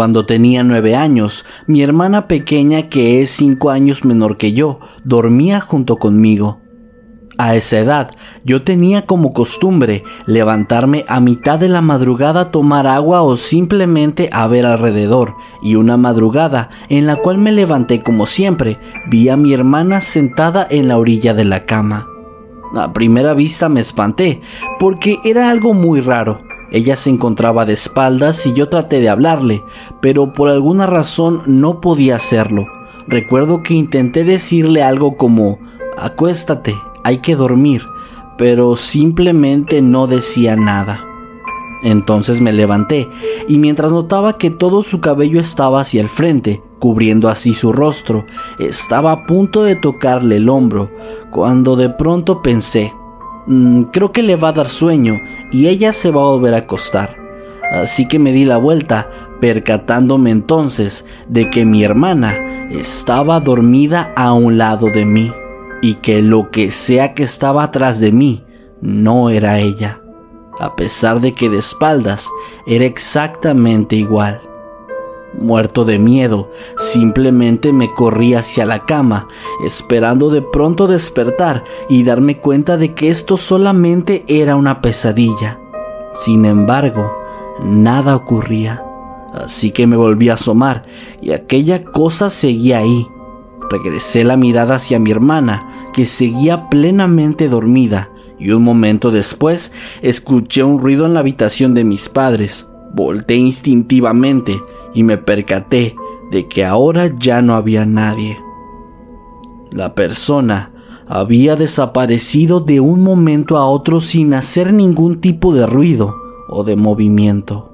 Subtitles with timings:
[0.00, 5.60] Cuando tenía nueve años, mi hermana pequeña, que es cinco años menor que yo, dormía
[5.60, 6.62] junto conmigo.
[7.36, 8.10] A esa edad,
[8.42, 14.30] yo tenía como costumbre levantarme a mitad de la madrugada a tomar agua o simplemente
[14.32, 18.78] a ver alrededor, y una madrugada en la cual me levanté como siempre,
[19.10, 22.06] vi a mi hermana sentada en la orilla de la cama.
[22.74, 24.40] A primera vista me espanté,
[24.78, 26.40] porque era algo muy raro.
[26.72, 29.64] Ella se encontraba de espaldas y yo traté de hablarle,
[30.00, 32.66] pero por alguna razón no podía hacerlo.
[33.06, 35.58] Recuerdo que intenté decirle algo como,
[35.98, 37.82] acuéstate, hay que dormir,
[38.38, 41.04] pero simplemente no decía nada.
[41.82, 43.08] Entonces me levanté,
[43.48, 48.26] y mientras notaba que todo su cabello estaba hacia el frente, cubriendo así su rostro,
[48.58, 50.90] estaba a punto de tocarle el hombro,
[51.30, 52.92] cuando de pronto pensé,
[53.46, 55.20] "Mm, creo que le va a dar sueño
[55.50, 57.16] y ella se va a volver a acostar.
[57.72, 59.08] Así que me di la vuelta,
[59.40, 65.32] percatándome entonces de que mi hermana estaba dormida a un lado de mí
[65.82, 68.44] y que lo que sea que estaba atrás de mí
[68.80, 70.00] no era ella,
[70.58, 72.28] a pesar de que de espaldas
[72.66, 74.40] era exactamente igual.
[75.38, 79.28] Muerto de miedo, simplemente me corrí hacia la cama,
[79.64, 85.60] esperando de pronto despertar y darme cuenta de que esto solamente era una pesadilla.
[86.14, 87.12] Sin embargo,
[87.62, 88.82] nada ocurría,
[89.32, 90.82] así que me volví a asomar
[91.22, 93.06] y aquella cosa seguía ahí.
[93.70, 99.70] Regresé la mirada hacia mi hermana, que seguía plenamente dormida, y un momento después
[100.02, 102.66] escuché un ruido en la habitación de mis padres.
[102.92, 104.60] Volté instintivamente
[104.94, 105.96] y me percaté
[106.30, 108.38] de que ahora ya no había nadie.
[109.70, 110.72] La persona
[111.08, 116.14] había desaparecido de un momento a otro sin hacer ningún tipo de ruido
[116.48, 117.72] o de movimiento.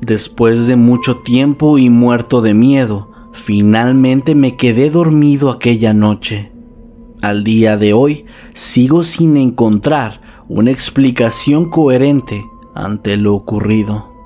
[0.00, 6.52] Después de mucho tiempo y muerto de miedo, finalmente me quedé dormido aquella noche.
[7.20, 12.44] Al día de hoy sigo sin encontrar una explicación coherente
[12.74, 14.17] ante lo ocurrido.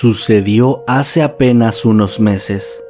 [0.00, 2.82] Sucedió hace apenas unos meses.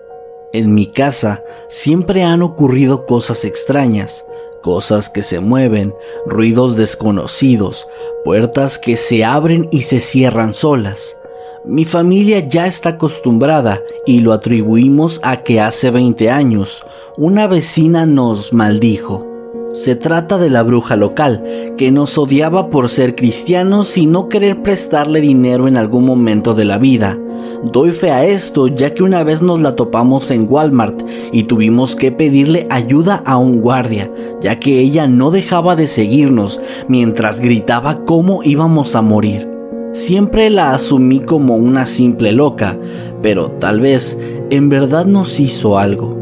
[0.53, 4.25] En mi casa siempre han ocurrido cosas extrañas,
[4.63, 5.93] cosas que se mueven,
[6.25, 7.89] ruidos desconocidos,
[8.25, 11.17] puertas que se abren y se cierran solas.
[11.65, 16.85] Mi familia ya está acostumbrada y lo atribuimos a que hace 20 años
[17.17, 19.30] una vecina nos maldijo.
[19.73, 21.45] Se trata de la bruja local,
[21.79, 26.65] que nos odiaba por ser cristianos y no querer prestarle dinero en algún momento de
[26.65, 27.17] la vida.
[27.63, 31.03] Doy fe a esto ya que una vez nos la topamos en Walmart
[31.33, 36.61] y tuvimos que pedirle ayuda a un guardia, ya que ella no dejaba de seguirnos
[36.89, 39.49] mientras gritaba cómo íbamos a morir.
[39.93, 42.77] Siempre la asumí como una simple loca,
[43.23, 44.19] pero tal vez
[44.51, 46.17] en verdad nos hizo algo.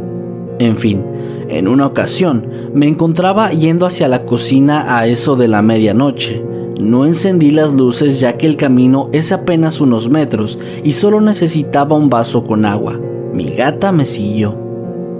[0.59, 1.03] En fin,
[1.49, 6.45] en una ocasión me encontraba yendo hacia la cocina a eso de la medianoche.
[6.79, 11.97] No encendí las luces ya que el camino es apenas unos metros y solo necesitaba
[11.97, 13.01] un vaso con agua.
[13.33, 14.57] Mi gata me siguió.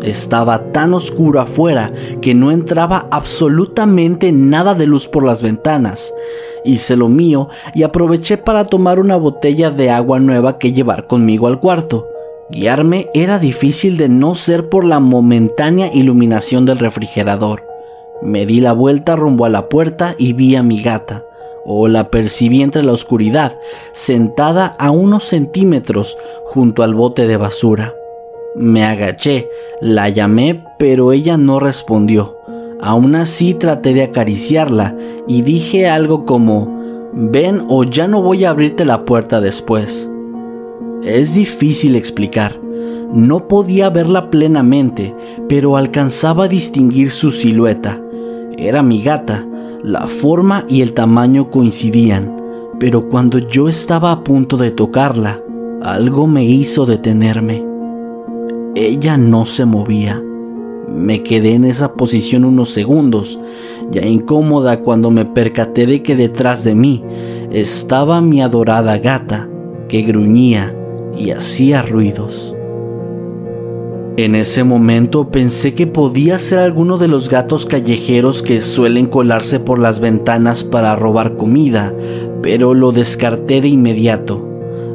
[0.03, 6.15] Estaba tan oscuro afuera que no entraba absolutamente nada de luz por las ventanas.
[6.65, 11.49] Hice lo mío y aproveché para tomar una botella de agua nueva que llevar conmigo
[11.49, 12.07] al cuarto.
[12.51, 17.63] Guiarme era difícil de no ser por la momentánea iluminación del refrigerador.
[18.23, 21.25] Me di la vuelta rumbo a la puerta y vi a mi gata,
[21.67, 23.59] o la percibí entre la oscuridad,
[23.93, 27.95] sentada a unos centímetros junto al bote de basura.
[28.57, 29.51] Me agaché,
[29.83, 32.39] la llamé, pero ella no respondió.
[32.81, 34.97] Aún así traté de acariciarla
[35.27, 40.11] y dije algo como, ven o ya no voy a abrirte la puerta después.
[41.03, 42.61] Es difícil explicar.
[43.13, 45.15] No podía verla plenamente,
[45.49, 48.03] pero alcanzaba a distinguir su silueta.
[48.59, 49.47] Era mi gata,
[49.83, 52.37] la forma y el tamaño coincidían,
[52.81, 55.41] pero cuando yo estaba a punto de tocarla,
[55.83, 57.65] algo me hizo detenerme.
[58.75, 60.23] Ella no se movía.
[60.89, 63.39] Me quedé en esa posición unos segundos,
[63.91, 67.05] ya incómoda cuando me percaté de que detrás de mí
[67.51, 69.49] estaba mi adorada gata,
[69.89, 70.75] que gruñía
[71.19, 72.55] y hacía ruidos.
[74.19, 79.61] En ese momento pensé que podía ser alguno de los gatos callejeros que suelen colarse
[79.61, 81.95] por las ventanas para robar comida,
[82.43, 84.45] pero lo descarté de inmediato.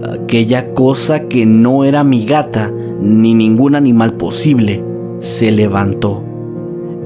[0.03, 4.83] Aquella cosa que no era mi gata ni ningún animal posible
[5.19, 6.21] se levantó.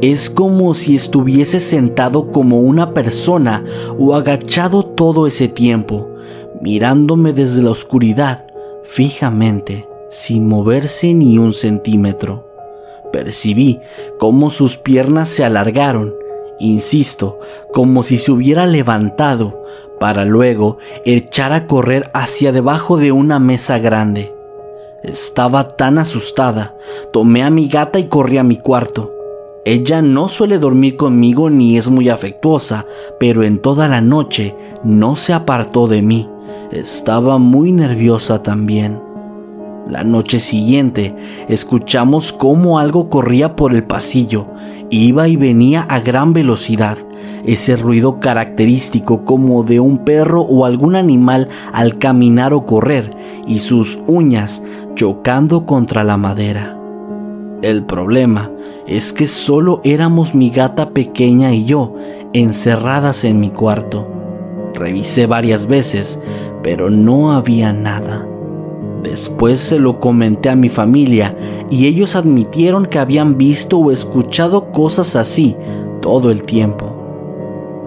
[0.02, 3.64] Es como si estuviese sentado como una persona
[4.00, 6.10] o agachado todo ese tiempo,
[6.64, 8.47] mirándome desde la oscuridad
[8.90, 12.48] fijamente, sin moverse ni un centímetro.
[13.12, 13.80] Percibí
[14.20, 16.14] cómo sus piernas se alargaron,
[16.60, 17.40] insisto,
[17.74, 19.64] como si se hubiera levantado,
[20.00, 24.34] para luego echar a correr hacia debajo de una mesa grande.
[25.04, 26.76] Estaba tan asustada,
[27.14, 29.14] tomé a mi gata y corrí a mi cuarto.
[29.66, 32.86] Ella no suele dormir conmigo ni es muy afectuosa,
[33.20, 36.30] pero en toda la noche no se apartó de mí.
[36.72, 39.00] Estaba muy nerviosa también.
[39.90, 41.16] La noche siguiente
[41.48, 44.48] escuchamos cómo algo corría por el pasillo,
[44.90, 46.98] iba y venía a gran velocidad,
[47.46, 53.16] ese ruido característico como de un perro o algún animal al caminar o correr,
[53.48, 54.62] y sus uñas
[54.96, 56.78] chocando contra la madera.
[57.62, 58.52] El problema
[58.88, 61.96] es que solo éramos mi gata pequeña y yo
[62.34, 64.17] encerradas en mi cuarto.
[64.78, 66.20] Revisé varias veces,
[66.62, 68.28] pero no había nada.
[69.02, 71.36] Después se lo comenté a mi familia
[71.72, 75.56] y ellos admitieron que habían visto o escuchado cosas así
[76.02, 76.94] todo el tiempo.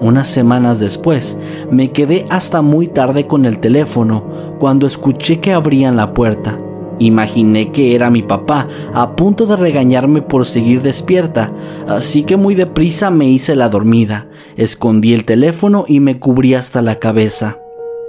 [0.01, 1.39] Unas semanas después
[1.71, 4.25] me quedé hasta muy tarde con el teléfono
[4.59, 6.59] cuando escuché que abrían la puerta.
[7.01, 11.51] Imaginé que era mi papá, a punto de regañarme por seguir despierta,
[11.89, 16.83] así que muy deprisa me hice la dormida, escondí el teléfono y me cubrí hasta
[16.83, 17.59] la cabeza.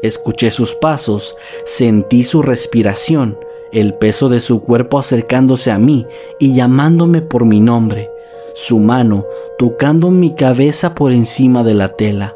[0.04, 3.38] Escuché sus pasos, sentí su respiración,
[3.72, 6.06] el peso de su cuerpo acercándose a mí
[6.38, 8.12] y llamándome por mi nombre,
[8.56, 9.26] su mano
[9.58, 12.36] tocando mi cabeza por encima de la tela.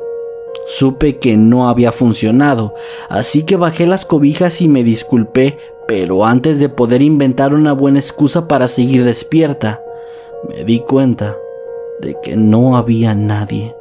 [0.67, 2.73] Supe que no había funcionado,
[3.07, 7.99] así que bajé las cobijas y me disculpé, pero antes de poder inventar una buena
[7.99, 9.81] excusa para seguir despierta,
[10.49, 11.35] me di cuenta
[11.99, 13.75] de que no había nadie.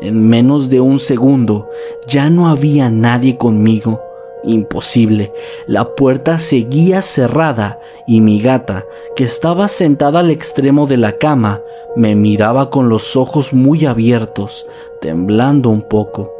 [0.00, 1.68] En menos de un segundo
[2.06, 4.00] ya no había nadie conmigo.
[4.44, 5.32] Imposible.
[5.66, 8.84] La puerta seguía cerrada y mi gata,
[9.16, 11.60] que estaba sentada al extremo de la cama,
[11.96, 14.66] me miraba con los ojos muy abiertos,
[15.00, 16.32] temblando un poco.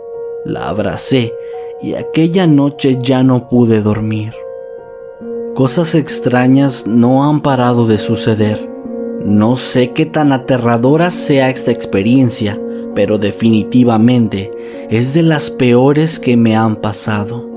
[0.45, 1.35] La abracé
[1.83, 4.33] y aquella noche ya no pude dormir.
[5.59, 8.71] Cosas extrañas no han parado de suceder.
[9.25, 12.57] No sé qué tan aterradora sea esta experiencia,
[12.95, 14.53] pero definitivamente
[14.89, 17.48] es de las peores que me han pasado.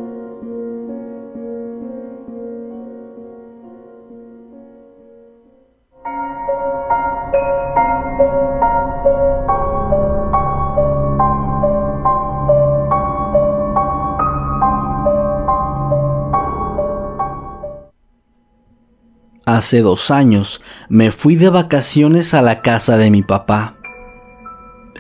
[19.62, 23.76] Hace dos años me fui de vacaciones a la casa de mi papá.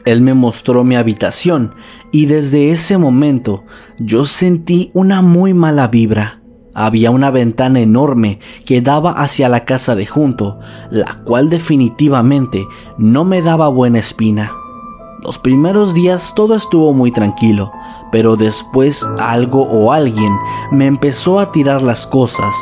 [0.06, 1.74] Él me mostró mi habitación
[2.12, 3.64] y desde ese momento
[3.98, 6.44] yo sentí una muy mala vibra.
[6.76, 10.60] Había una ventana enorme que daba hacia la casa de junto,
[10.92, 12.64] la cual definitivamente
[13.00, 14.52] no me daba buena espina.
[15.24, 17.72] Los primeros días todo estuvo muy tranquilo,
[18.12, 20.36] pero después algo o alguien
[20.72, 22.54] me empezó a tirar las cosas,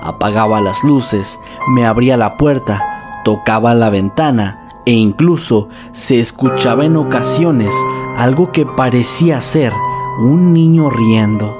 [0.00, 1.38] apagaba las luces,
[1.68, 7.74] me abría la puerta tocaba la ventana e incluso se escuchaba en ocasiones
[8.16, 9.72] algo que parecía ser
[10.18, 11.54] un niño riendo.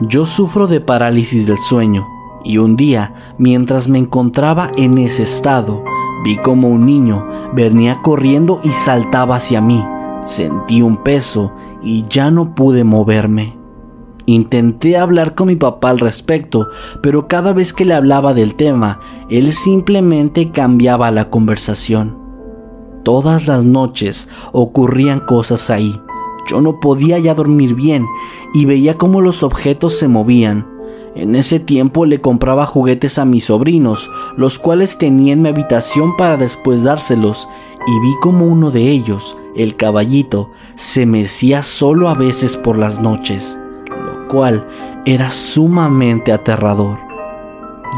[0.00, 2.08] Yo sufro de parálisis del sueño
[2.42, 5.84] y un día, mientras me encontraba en ese estado,
[6.24, 9.84] vi como un niño venía corriendo y saltaba hacia mí.
[10.26, 13.57] Sentí un peso y ya no pude moverme.
[14.28, 16.68] Intenté hablar con mi papá al respecto,
[17.02, 22.14] pero cada vez que le hablaba del tema, él simplemente cambiaba la conversación.
[23.04, 25.98] Todas las noches ocurrían cosas ahí.
[26.46, 28.04] Yo no podía ya dormir bien
[28.52, 30.66] y veía cómo los objetos se movían.
[31.14, 36.18] En ese tiempo le compraba juguetes a mis sobrinos, los cuales tenía en mi habitación
[36.18, 37.48] para después dárselos,
[37.86, 43.00] y vi como uno de ellos, el caballito, se mecía solo a veces por las
[43.00, 43.58] noches,
[44.28, 44.66] cual
[45.04, 46.98] era sumamente aterrador.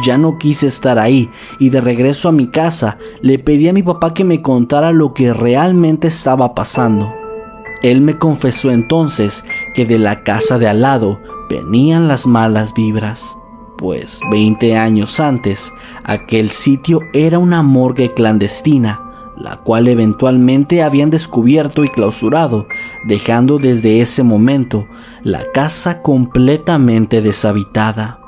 [0.04, 3.82] Ya no quise estar ahí y de regreso a mi casa le pedí a mi
[3.82, 7.12] papá que me contara lo que realmente estaba pasando.
[7.82, 9.44] Él me confesó entonces
[9.74, 13.36] que de la casa de al lado venían las malas vibras,
[13.76, 15.72] pues 20 años antes
[16.04, 19.09] aquel sitio era una morgue clandestina,
[19.40, 22.66] la cual eventualmente habían descubierto y clausurado,
[23.04, 24.86] dejando desde ese momento
[25.22, 28.18] la casa completamente deshabitada.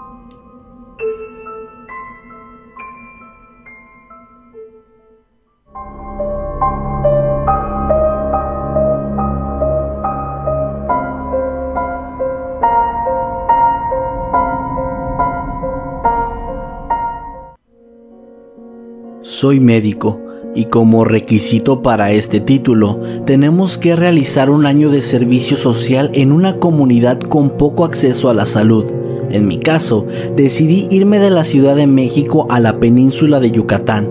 [19.23, 20.22] Soy médico
[20.55, 26.33] y como requisito para este título tenemos que realizar un año de servicio social en
[26.33, 28.85] una comunidad con poco acceso a la salud.
[29.31, 30.07] En mi caso,
[30.37, 34.09] decidí irme de la Ciudad de México a la península de Yucatán.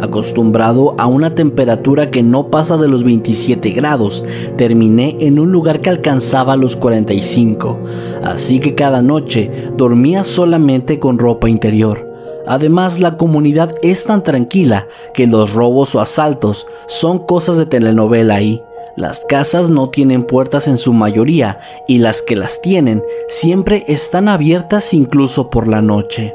[0.00, 4.24] Acostumbrado a una temperatura que no pasa de los 27 grados,
[4.56, 7.78] terminé en un lugar que alcanzaba los 45,
[8.24, 12.13] así que cada noche dormía solamente con ropa interior.
[12.46, 18.36] Además, la comunidad es tan tranquila que los robos o asaltos son cosas de telenovela
[18.36, 18.62] ahí.
[18.96, 21.58] Las casas no tienen puertas en su mayoría
[21.88, 26.34] y las que las tienen siempre están abiertas incluso por la noche.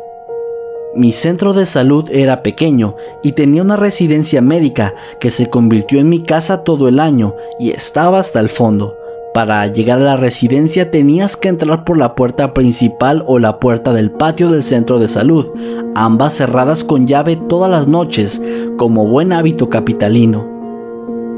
[0.96, 6.10] Mi centro de salud era pequeño y tenía una residencia médica que se convirtió en
[6.10, 8.99] mi casa todo el año y estaba hasta el fondo.
[9.34, 13.94] Para llegar a la residencia tenías que entrar por la puerta principal o la puerta
[13.94, 15.52] del patio del centro de salud,
[15.94, 18.42] ambas cerradas con llave todas las noches,
[18.78, 20.48] como buen hábito capitalino.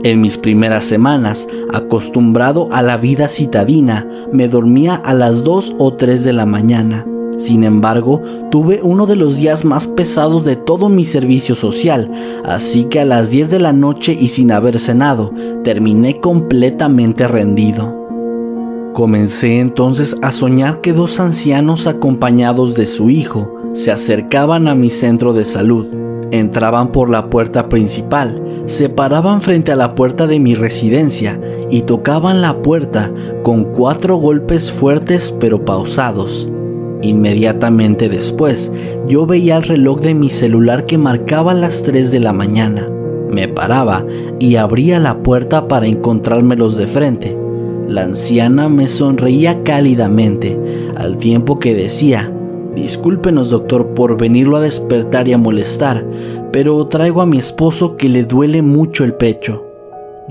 [0.03, 5.93] En mis primeras semanas, acostumbrado a la vida citadina, me dormía a las 2 o
[5.93, 7.05] 3 de la mañana.
[7.41, 8.21] Sin embargo,
[8.51, 12.11] tuve uno de los días más pesados de todo mi servicio social,
[12.45, 15.33] así que a las 10 de la noche y sin haber cenado,
[15.63, 17.97] terminé completamente rendido.
[18.93, 24.91] Comencé entonces a soñar que dos ancianos acompañados de su hijo se acercaban a mi
[24.91, 25.87] centro de salud.
[26.29, 31.81] Entraban por la puerta principal, se paraban frente a la puerta de mi residencia y
[31.81, 36.47] tocaban la puerta con cuatro golpes fuertes pero pausados.
[37.01, 38.71] Inmediatamente después,
[39.07, 42.87] yo veía el reloj de mi celular que marcaba las 3 de la mañana.
[43.29, 44.05] Me paraba
[44.39, 47.37] y abría la puerta para encontrármelos de frente.
[47.87, 50.57] La anciana me sonreía cálidamente,
[50.95, 52.31] al tiempo que decía,
[52.75, 56.05] Discúlpenos doctor por venirlo a despertar y a molestar,
[56.53, 59.70] pero traigo a mi esposo que le duele mucho el pecho.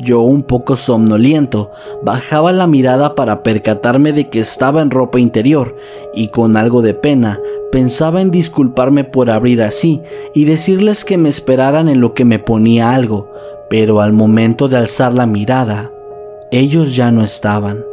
[0.02, 1.70] Yo, un poco somnoliento,
[2.02, 5.76] bajaba la mirada para percatarme de que estaba en ropa interior
[6.14, 7.38] y con algo de pena
[7.70, 10.00] pensaba en disculparme por abrir así
[10.34, 13.30] y decirles que me esperaran en lo que me ponía algo,
[13.68, 15.90] pero al momento de alzar la mirada,
[16.50, 17.89] ellos ya no estaban.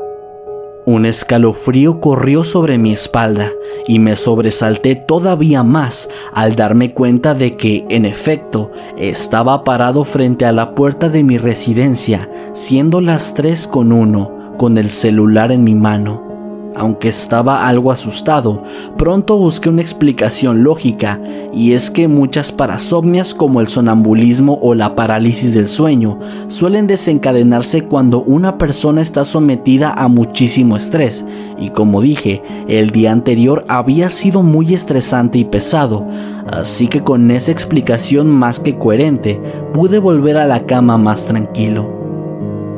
[0.87, 3.51] Un escalofrío corrió sobre mi espalda
[3.87, 10.45] y me sobresalté todavía más al darme cuenta de que, en efecto, estaba parado frente
[10.45, 15.65] a la puerta de mi residencia, siendo las tres con uno, con el celular en
[15.65, 16.26] mi mano.
[16.75, 18.63] Aunque estaba algo asustado,
[18.97, 21.19] pronto busqué una explicación lógica,
[21.53, 27.83] y es que muchas parasomnias como el sonambulismo o la parálisis del sueño suelen desencadenarse
[27.83, 31.25] cuando una persona está sometida a muchísimo estrés,
[31.59, 36.05] y como dije, el día anterior había sido muy estresante y pesado,
[36.51, 39.41] así que con esa explicación más que coherente,
[39.73, 41.96] pude volver a la cama más tranquilo.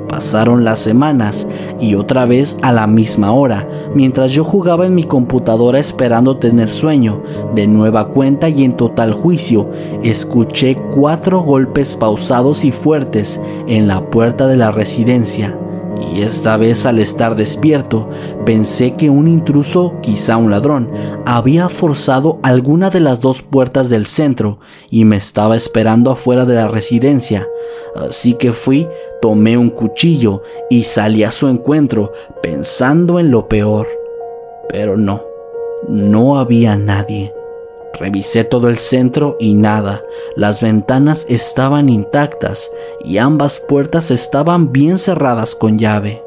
[0.09, 1.47] Pasaron las semanas
[1.79, 6.67] y otra vez a la misma hora, mientras yo jugaba en mi computadora esperando tener
[6.67, 7.21] sueño,
[7.55, 9.69] de nueva cuenta y en total juicio,
[10.03, 15.55] escuché cuatro golpes pausados y fuertes en la puerta de la residencia
[15.99, 18.09] y esta vez al estar despierto
[18.45, 20.89] pensé que un intruso, quizá un ladrón,
[21.25, 26.55] había forzado alguna de las dos puertas del centro y me estaba esperando afuera de
[26.55, 27.47] la residencia.
[27.95, 28.87] Así que fui,
[29.21, 33.87] tomé un cuchillo y salí a su encuentro pensando en lo peor.
[34.69, 35.23] Pero no,
[35.87, 37.33] no había nadie.
[37.93, 40.03] Revisé todo el centro y nada.
[40.35, 42.71] Las ventanas estaban intactas
[43.03, 46.23] y ambas puertas estaban bien cerradas con llave.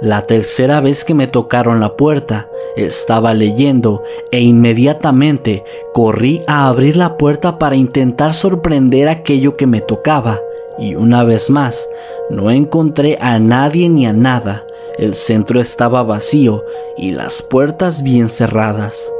[0.00, 6.96] La tercera vez que me tocaron la puerta, estaba leyendo e inmediatamente corrí a abrir
[6.96, 10.40] la puerta para intentar sorprender aquello que me tocaba.
[10.78, 11.88] Y una vez más,
[12.30, 14.64] no encontré a nadie ni a nada.
[14.98, 16.64] El centro estaba vacío
[16.96, 19.12] y las puertas bien cerradas.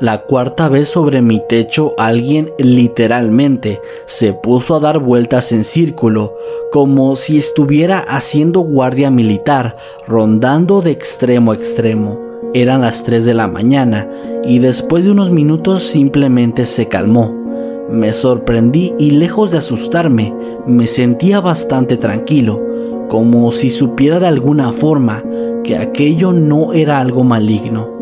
[0.00, 6.34] La cuarta vez sobre mi techo alguien literalmente se puso a dar vueltas en círculo,
[6.72, 9.76] como si estuviera haciendo guardia militar,
[10.08, 12.18] rondando de extremo a extremo.
[12.54, 14.08] Eran las 3 de la mañana
[14.44, 17.32] y después de unos minutos simplemente se calmó.
[17.88, 20.34] Me sorprendí y lejos de asustarme,
[20.66, 22.60] me sentía bastante tranquilo,
[23.08, 25.22] como si supiera de alguna forma
[25.62, 27.93] que aquello no era algo maligno.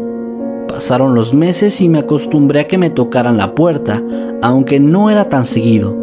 [0.73, 4.03] Pasaron los meses y me acostumbré a que me tocaran la puerta,
[4.41, 5.95] aunque no era tan seguido,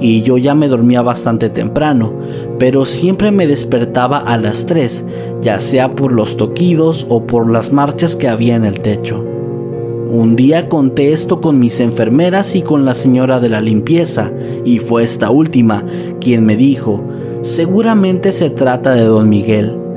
[0.00, 2.12] y yo ya me dormía bastante temprano,
[2.58, 5.06] pero siempre me despertaba a las 3,
[5.40, 9.24] ya sea por los toquidos o por las marchas que había en el techo.
[10.10, 14.30] Un día conté esto con mis enfermeras y con la señora de la limpieza,
[14.62, 15.86] y fue esta última
[16.20, 17.02] quien me dijo,
[17.40, 19.87] seguramente se trata de don Miguel.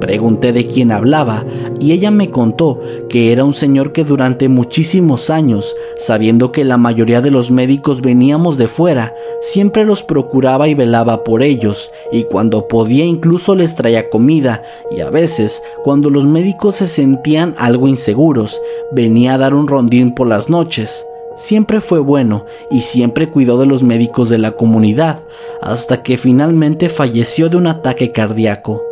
[0.00, 1.44] Pregunté de quién hablaba
[1.80, 6.76] y ella me contó que era un señor que durante muchísimos años, sabiendo que la
[6.76, 12.24] mayoría de los médicos veníamos de fuera, siempre los procuraba y velaba por ellos y
[12.24, 17.88] cuando podía incluso les traía comida y a veces, cuando los médicos se sentían algo
[17.88, 18.60] inseguros,
[18.92, 21.04] venía a dar un rondín por las noches.
[21.36, 25.24] Siempre fue bueno y siempre cuidó de los médicos de la comunidad,
[25.62, 28.87] hasta que finalmente falleció de un ataque cardíaco.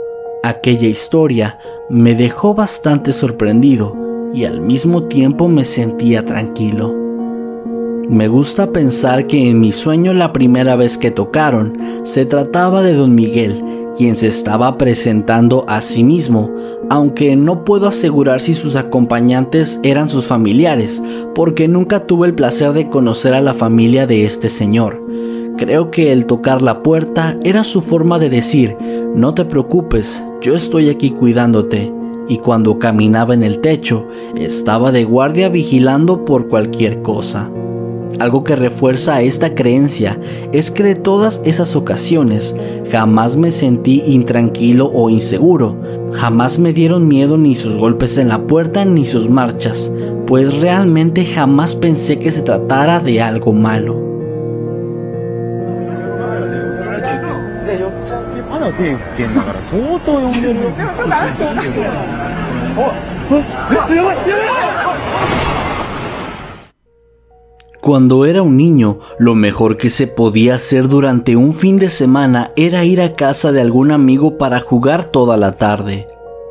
[0.47, 1.59] Aquella historia
[1.91, 3.97] me dejó bastante sorprendido
[4.33, 6.95] y al mismo tiempo me sentía tranquilo.
[8.09, 12.93] Me gusta pensar que en mi sueño la primera vez que tocaron se trataba de
[12.93, 13.61] don Miguel,
[13.97, 16.55] quien se estaba presentando a sí mismo,
[16.91, 21.03] aunque no puedo asegurar si sus acompañantes eran sus familiares,
[21.35, 25.06] porque nunca tuve el placer de conocer a la familia de este señor.
[25.57, 28.77] Creo que el tocar la puerta era su forma de decir,
[29.15, 31.91] no te preocupes, yo estoy aquí cuidándote.
[32.29, 37.51] Y cuando caminaba en el techo, estaba de guardia vigilando por cualquier cosa.
[38.19, 40.21] Algo que refuerza esta creencia
[40.53, 42.55] es que de todas esas ocasiones
[42.91, 45.77] jamás me sentí intranquilo o inseguro,
[46.13, 49.91] jamás me dieron miedo ni sus golpes en la puerta ni sus marchas,
[50.27, 54.06] pues realmente jamás pensé que se tratara de algo malo.
[67.81, 72.51] Cuando era un niño, lo mejor que se podía hacer durante un fin de semana
[72.57, 76.09] era ir a casa de algún amigo para jugar toda la tarde.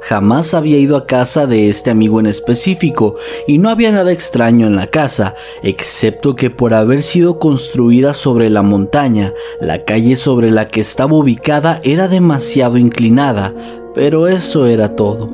[0.07, 3.15] Jamás había ido a casa de este amigo en específico
[3.47, 8.51] y no había nada extraño en la casa, excepto que por haber sido construida sobre
[8.51, 13.55] la montaña, la calle sobre la que estaba ubicada era demasiado inclinada,
[13.95, 15.31] pero eso era todo.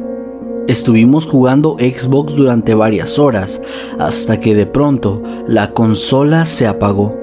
[0.70, 3.62] Estuvimos jugando Xbox durante varias horas,
[4.00, 7.20] hasta que de pronto la consola se apagó.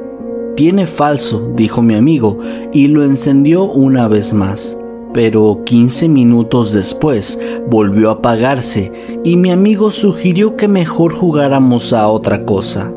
[0.54, 2.40] Tiene falso, dijo mi amigo,
[2.74, 4.76] y lo encendió una vez más
[5.12, 8.92] pero 15 minutos después volvió a apagarse
[9.24, 12.92] y mi amigo sugirió que mejor jugáramos a otra cosa.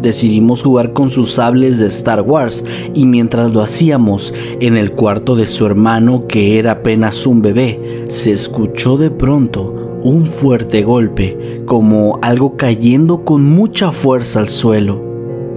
[0.00, 5.34] Decidimos jugar con sus sables de Star Wars y mientras lo hacíamos en el cuarto
[5.34, 11.62] de su hermano que era apenas un bebé, se escuchó de pronto un fuerte golpe,
[11.66, 15.07] como algo cayendo con mucha fuerza al suelo.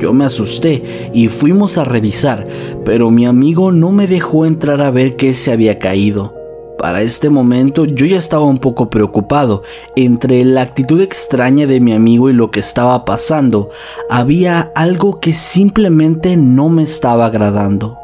[0.02, 2.48] Yo me asusté y fuimos a revisar,
[2.84, 6.34] pero mi amigo no me dejó entrar a ver qué se había caído.
[6.80, 9.62] Para este momento yo ya estaba un poco preocupado.
[9.96, 13.70] Entre la actitud extraña de mi amigo y lo que estaba pasando,
[14.10, 18.00] había algo que simplemente no me estaba agradando.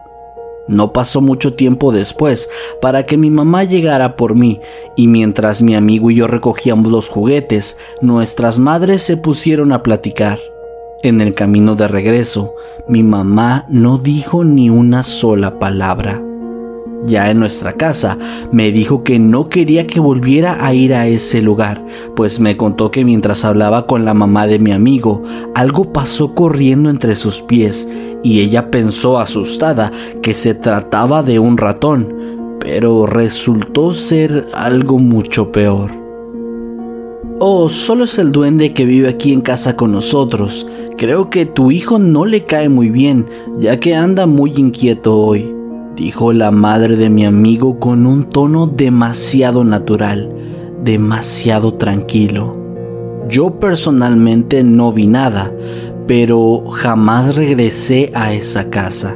[0.67, 2.47] No pasó mucho tiempo después
[2.79, 4.59] para que mi mamá llegara por mí
[4.95, 10.37] y mientras mi amigo y yo recogíamos los juguetes, nuestras madres se pusieron a platicar.
[11.03, 12.55] En el camino de regreso,
[12.87, 16.23] mi mamá no dijo ni una sola palabra.
[17.05, 18.17] Ya en nuestra casa,
[18.51, 22.89] me dijo que no quería que volviera a ir a ese lugar, pues me contó
[22.89, 25.21] que mientras hablaba con la mamá de mi amigo,
[25.53, 27.87] algo pasó corriendo entre sus pies
[28.23, 29.91] y ella pensó asustada
[30.23, 36.06] que se trataba de un ratón, pero resultó ser algo mucho peor.
[37.39, 40.67] Oh, solo es el duende que vive aquí en casa con nosotros.
[40.97, 43.27] Creo que tu hijo no le cae muy bien,
[43.59, 45.57] ya que anda muy inquieto hoy
[45.97, 50.31] dijo la madre de mi amigo con un tono demasiado natural,
[50.83, 52.55] demasiado tranquilo.
[53.27, 55.51] Yo personalmente no vi nada,
[56.05, 59.15] pero jamás regresé a esa casa.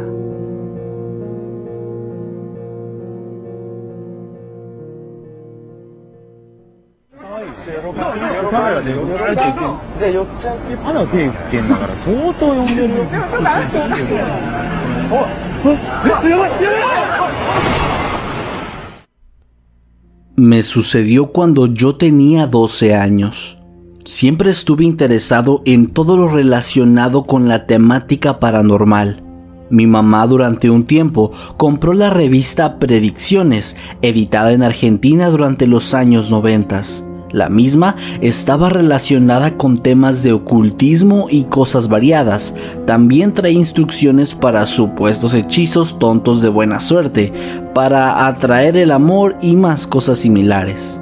[20.35, 23.57] Me sucedió cuando yo tenía 12 años.
[24.05, 29.23] Siempre estuve interesado en todo lo relacionado con la temática paranormal.
[29.69, 36.31] Mi mamá durante un tiempo compró la revista Predicciones, editada en Argentina durante los años
[36.31, 37.10] 90.
[37.31, 42.53] La misma estaba relacionada con temas de ocultismo y cosas variadas.
[42.85, 47.31] También trae instrucciones para supuestos hechizos tontos de buena suerte,
[47.73, 51.01] para atraer el amor y más cosas similares.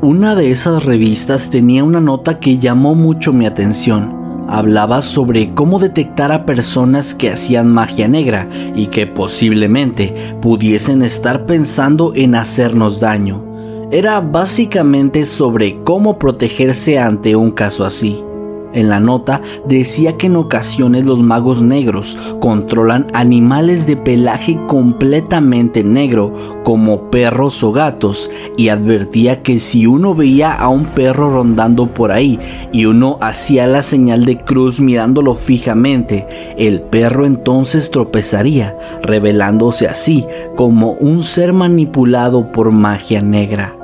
[0.00, 4.20] Una de esas revistas tenía una nota que llamó mucho mi atención.
[4.48, 11.46] Hablaba sobre cómo detectar a personas que hacían magia negra y que posiblemente pudiesen estar
[11.46, 13.51] pensando en hacernos daño
[13.92, 18.24] era básicamente sobre cómo protegerse ante un caso así.
[18.72, 25.84] En la nota decía que en ocasiones los magos negros controlan animales de pelaje completamente
[25.84, 26.32] negro,
[26.64, 32.12] como perros o gatos, y advertía que si uno veía a un perro rondando por
[32.12, 32.38] ahí
[32.72, 36.26] y uno hacía la señal de cruz mirándolo fijamente,
[36.56, 40.26] el perro entonces tropezaría, revelándose así
[40.56, 43.81] como un ser manipulado por magia negra.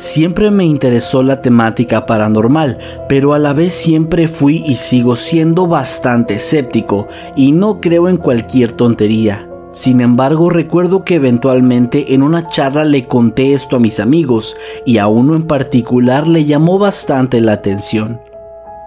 [0.00, 5.66] Siempre me interesó la temática paranormal, pero a la vez siempre fui y sigo siendo
[5.66, 9.46] bastante escéptico y no creo en cualquier tontería.
[9.72, 14.96] Sin embargo, recuerdo que eventualmente en una charla le conté esto a mis amigos y
[14.96, 18.22] a uno en particular le llamó bastante la atención.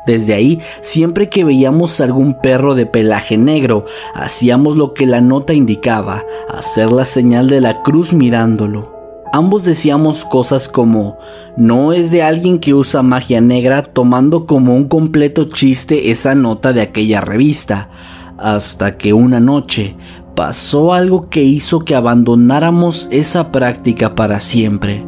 [0.07, 5.53] Desde ahí, siempre que veíamos algún perro de pelaje negro, hacíamos lo que la nota
[5.53, 8.92] indicaba, hacer la señal de la cruz mirándolo.
[9.35, 11.17] Ambos decíamos cosas como,
[11.57, 16.71] no es de alguien que usa magia negra tomando como un completo chiste esa nota
[16.71, 17.89] de aquella revista,
[18.37, 19.95] hasta que una noche
[20.35, 25.03] pasó algo que hizo que abandonáramos esa práctica para siempre.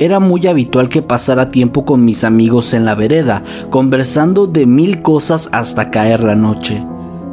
[0.00, 5.00] Era muy habitual que pasara tiempo con mis amigos en la vereda, conversando de mil
[5.00, 6.84] cosas hasta caer la noche.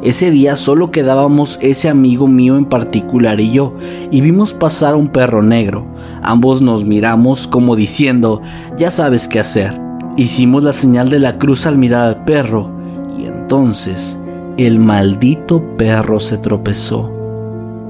[0.02, 3.72] Ese día solo quedábamos ese amigo mío en particular y yo,
[4.10, 5.86] y vimos pasar a un perro negro.
[6.22, 8.42] Ambos nos miramos como diciendo,
[8.76, 9.80] ya sabes qué hacer.
[10.16, 12.68] Hicimos la señal de la cruz al mirar al perro,
[13.16, 14.18] y entonces
[14.56, 17.08] el maldito perro se tropezó.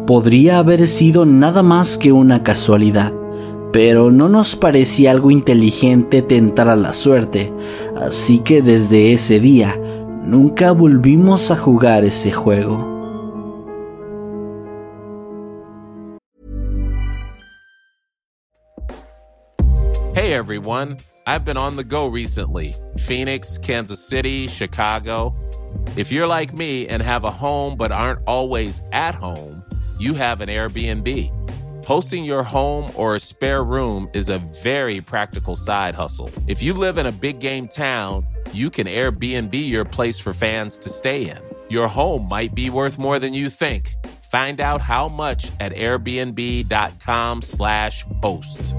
[0.07, 3.15] Podría haber sido nada más que una casualidad,
[3.73, 7.51] pero no nos parecía algo inteligente tentar a la suerte,
[7.99, 9.79] así que desde ese día
[10.25, 12.91] Nunca volvimos a jugar ese juego.
[20.15, 25.35] Hey everyone, I've been on the go recently Phoenix, Kansas City, Chicago.
[25.97, 29.65] If you're like me and have a home but aren't always at home,
[29.99, 31.85] you have an Airbnb.
[31.85, 36.31] Hosting your home or a spare room is a very practical side hustle.
[36.47, 40.79] If you live in a big game town, you can Airbnb your place for fans
[40.79, 41.37] to stay in.
[41.69, 43.93] Your home might be worth more than you think.
[44.31, 48.75] Find out how much at airbnb.com/slash host.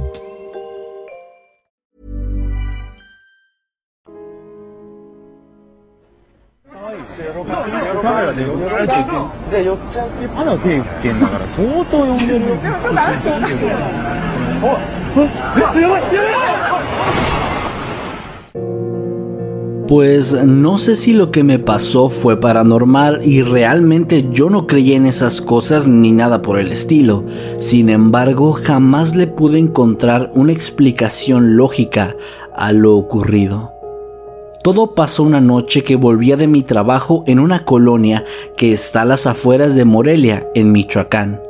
[19.93, 24.97] Pues no sé si lo que me pasó fue paranormal y realmente yo no creía
[24.97, 27.23] en esas cosas ni nada por el estilo.
[27.58, 32.15] Sin embargo, jamás le pude encontrar una explicación lógica
[32.56, 33.71] a lo ocurrido.
[34.63, 38.25] Todo pasó una noche que volvía de mi trabajo en una colonia
[38.58, 41.42] que está a las afueras de Morelia, en Michoacán.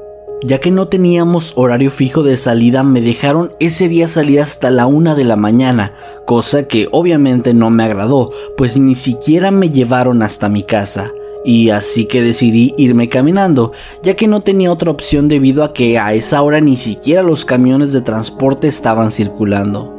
[0.46, 4.88] Ya que no teníamos horario fijo de salida, me dejaron ese día salir hasta la
[4.88, 5.94] una de la mañana,
[6.26, 11.12] cosa que obviamente no me agradó, pues ni siquiera me llevaron hasta mi casa.
[11.46, 15.98] Y así que decidí irme caminando, ya que no tenía otra opción debido a que
[15.98, 19.93] a esa hora ni siquiera los camiones de transporte estaban circulando.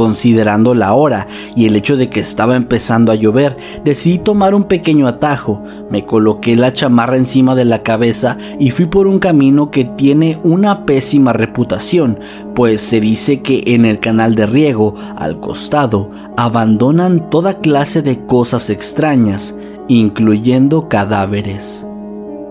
[0.00, 4.64] Considerando la hora y el hecho de que estaba empezando a llover, decidí tomar un
[4.64, 9.70] pequeño atajo, me coloqué la chamarra encima de la cabeza y fui por un camino
[9.70, 12.18] que tiene una pésima reputación,
[12.54, 18.24] pues se dice que en el canal de riego, al costado, abandonan toda clase de
[18.24, 19.54] cosas extrañas,
[19.86, 21.86] incluyendo cadáveres.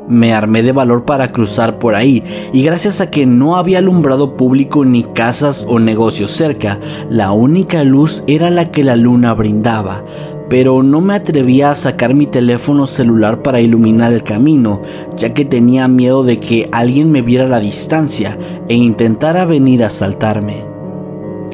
[0.10, 4.36] Me armé de valor para cruzar por ahí y gracias a que no había alumbrado
[4.36, 6.80] público ni casas o negocios cerca,
[7.12, 10.04] la única luz era la que la luna brindaba.
[10.50, 14.82] Pero no me atrevía a sacar mi teléfono celular para iluminar el camino,
[15.16, 18.36] ya que tenía miedo de que alguien me viera a la distancia
[18.68, 20.66] e intentara venir a asaltarme.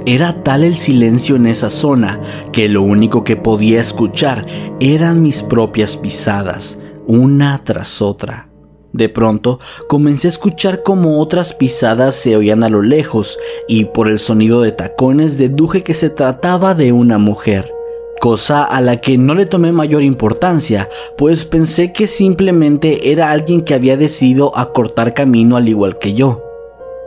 [0.06, 2.22] Era tal el silencio en esa zona
[2.54, 4.46] que lo único que podía escuchar
[4.80, 8.50] eran mis propias pisadas, una tras otra.
[8.94, 13.38] De pronto comencé a escuchar como otras pisadas se oían a lo lejos
[13.68, 17.74] y por el sonido de tacones deduje que se trataba de una mujer,
[18.22, 23.60] cosa a la que no le tomé mayor importancia, pues pensé que simplemente era alguien
[23.60, 26.45] que había decidido acortar camino al igual que yo.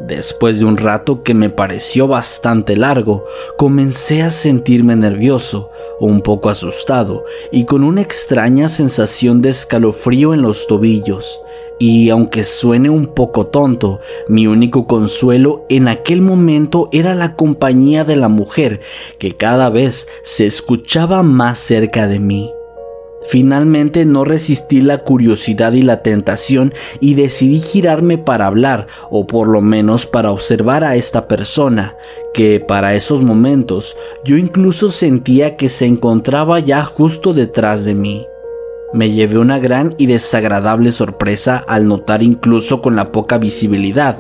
[0.01, 3.25] Después de un rato que me pareció bastante largo,
[3.57, 10.43] comencé a sentirme nervioso, un poco asustado y con una extraña sensación de escalofrío en
[10.43, 11.41] los tobillos.
[11.81, 18.05] Y aunque suene un poco tonto, mi único consuelo en aquel momento era la compañía
[18.05, 18.81] de la mujer
[19.19, 22.53] que cada vez se escuchaba más cerca de mí.
[23.29, 29.49] Finalmente no resistí la curiosidad y la tentación y decidí girarme para hablar o por
[29.49, 31.95] lo menos para observar a esta persona,
[32.33, 38.27] que para esos momentos yo incluso sentía que se encontraba ya justo detrás de mí.
[38.95, 44.17] Me llevé una gran y desagradable sorpresa al notar incluso con la poca visibilidad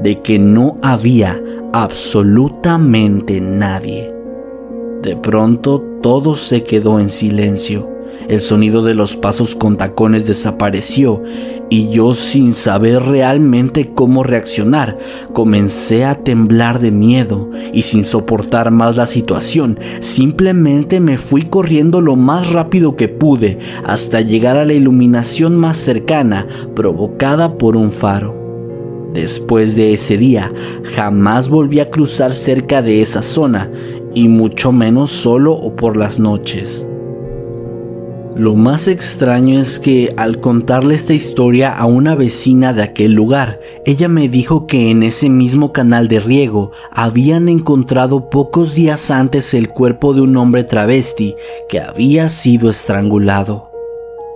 [0.00, 4.14] de que no había absolutamente nadie.
[5.02, 7.93] De pronto todo se quedó en silencio
[8.28, 11.22] el sonido de los pasos con tacones desapareció
[11.70, 14.98] y yo sin saber realmente cómo reaccionar,
[15.32, 22.00] comencé a temblar de miedo y sin soportar más la situación, simplemente me fui corriendo
[22.00, 27.90] lo más rápido que pude hasta llegar a la iluminación más cercana provocada por un
[27.90, 28.44] faro.
[29.12, 30.52] Después de ese día,
[30.96, 33.70] jamás volví a cruzar cerca de esa zona,
[34.12, 36.86] y mucho menos solo o por las noches.
[38.36, 43.60] Lo más extraño es que al contarle esta historia a una vecina de aquel lugar,
[43.86, 49.54] ella me dijo que en ese mismo canal de riego habían encontrado pocos días antes
[49.54, 51.36] el cuerpo de un hombre travesti
[51.68, 53.70] que había sido estrangulado.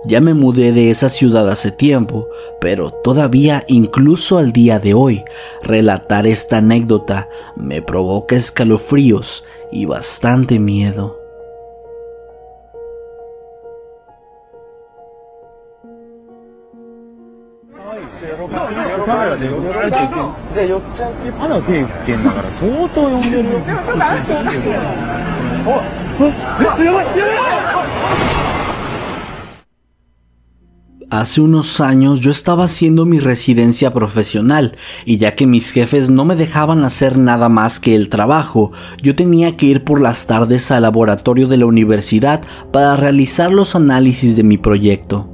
[0.05, 2.29] Ya me mudé de esa ciudad hace tiempo,
[2.61, 5.25] pero todavía incluso al día de hoy,
[5.61, 11.18] relatar esta anécdota me provoca escalofríos y bastante miedo.
[31.11, 36.25] Hace unos años yo estaba haciendo mi residencia profesional y ya que mis jefes no
[36.25, 40.69] me dejaban hacer nada más que el trabajo, yo tenía que ir por las tardes
[40.71, 45.28] al laboratorio de la universidad para realizar los análisis de mi proyecto.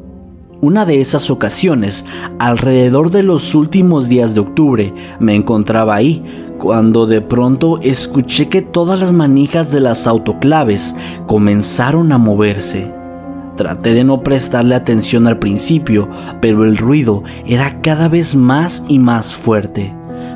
[0.61, 2.05] Una de esas ocasiones,
[2.39, 6.23] alrededor de los últimos días de octubre, me encontraba ahí,
[6.57, 10.95] cuando de pronto escuché que todas las manijas de las autoclaves
[11.27, 12.91] comenzaron a moverse.
[13.57, 16.09] Traté de no prestarle atención al principio,
[16.41, 19.93] pero el ruido era cada vez más y más fuerte.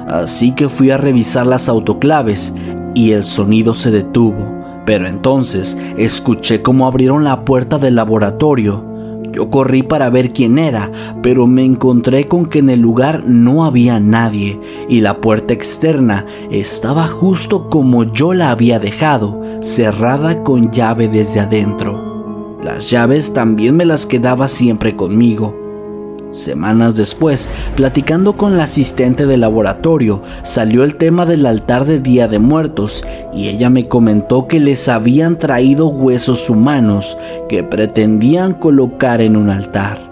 [0.07, 2.53] Así que fui a revisar las autoclaves
[2.93, 4.53] y el sonido se detuvo.
[4.85, 8.88] Pero entonces escuché cómo abrieron la puerta del laboratorio
[9.31, 13.65] Yo corrí para ver quién era, pero me encontré con que en el lugar no
[13.65, 20.71] había nadie y la puerta externa estaba justo como yo la había dejado, cerrada con
[20.71, 22.57] llave desde adentro.
[22.63, 25.68] Las llaves también me las quedaba siempre conmigo.
[26.31, 32.27] Semanas después, platicando con la asistente del laboratorio, salió el tema del altar de Día
[32.27, 39.21] de Muertos y ella me comentó que les habían traído huesos humanos que pretendían colocar
[39.21, 40.07] en un altar.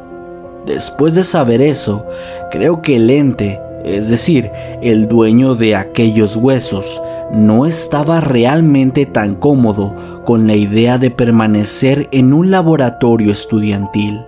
[0.65, 2.03] Después de saber eso,
[2.49, 4.49] creo que el ente, es decir,
[4.81, 6.99] el dueño de aquellos huesos,
[7.31, 14.19] no estaba realmente tan cómodo con la idea de permanecer en un laboratorio estudiantil.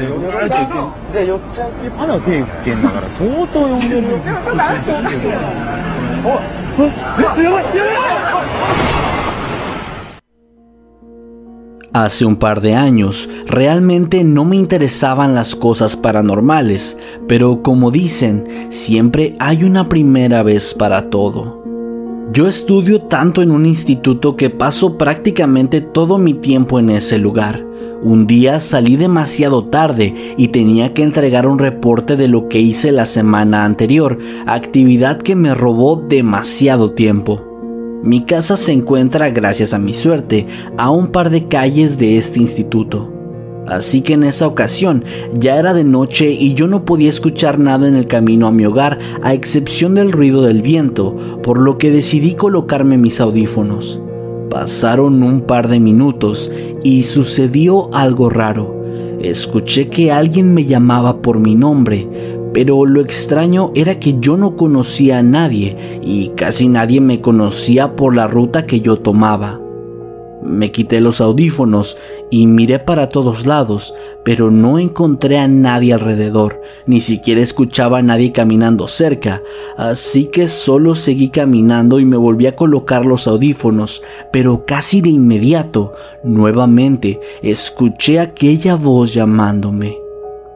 [11.92, 18.46] Hace un par de años realmente no me interesaban las cosas paranormales, pero como dicen,
[18.68, 21.69] siempre hay una primera vez para todo.
[22.32, 27.66] Yo estudio tanto en un instituto que paso prácticamente todo mi tiempo en ese lugar.
[28.04, 32.92] Un día salí demasiado tarde y tenía que entregar un reporte de lo que hice
[32.92, 34.16] la semana anterior,
[34.46, 37.42] actividad que me robó demasiado tiempo.
[38.04, 40.46] Mi casa se encuentra, gracias a mi suerte,
[40.78, 43.19] a un par de calles de este instituto.
[43.70, 47.86] Así que en esa ocasión ya era de noche y yo no podía escuchar nada
[47.86, 51.92] en el camino a mi hogar a excepción del ruido del viento, por lo que
[51.92, 54.00] decidí colocarme mis audífonos.
[54.50, 56.50] Pasaron un par de minutos
[56.82, 58.76] y sucedió algo raro.
[59.20, 62.08] Escuché que alguien me llamaba por mi nombre,
[62.52, 67.94] pero lo extraño era que yo no conocía a nadie y casi nadie me conocía
[67.94, 69.60] por la ruta que yo tomaba.
[70.42, 71.98] Me quité los audífonos
[72.30, 78.02] y miré para todos lados, pero no encontré a nadie alrededor, ni siquiera escuchaba a
[78.02, 79.42] nadie caminando cerca,
[79.76, 85.10] así que solo seguí caminando y me volví a colocar los audífonos, pero casi de
[85.10, 85.92] inmediato,
[86.24, 89.99] nuevamente, escuché aquella voz llamándome.